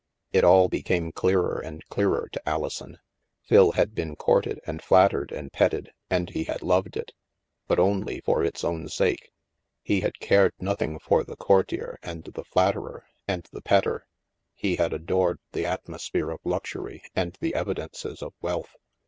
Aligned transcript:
''It 0.33 0.43
all 0.43 0.67
became 0.67 1.11
clearer 1.11 1.59
and 1.63 1.87
clearer 1.89 2.27
to 2.31 2.49
Alison. 2.49 2.97
Phil 3.43 3.73
had 3.73 3.93
been 3.93 4.15
courted 4.15 4.59
and 4.65 4.81
flattered 4.81 5.31
and 5.31 5.53
petted 5.53 5.91
and 6.09 6.27
he 6.27 6.45
had 6.45 6.63
loved 6.63 6.97
it— 6.97 7.11
but 7.67 7.77
only 7.77 8.19
for 8.21 8.43
its 8.43 8.63
own 8.63 8.89
sake. 8.89 9.31
He 9.83 10.01
had 10.01 10.19
cared 10.19 10.53
nothing 10.59 10.97
for 10.97 11.23
the 11.23 11.35
courtier 11.35 11.99
and 12.01 12.23
the 12.23 12.43
flatterer 12.43 13.05
and 13.27 13.47
the 13.51 13.61
petter. 13.61 14.07
He 14.55 14.77
had 14.77 14.91
adored 14.91 15.37
the 15.51 15.67
atmosphere 15.67 16.31
of 16.31 16.39
luxury 16.43 17.03
and 17.15 17.37
the 17.39 17.53
evidences 17.53 18.23
of 18.23 18.33
wealth. 18.41 18.73